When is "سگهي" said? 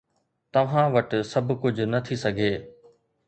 2.23-2.51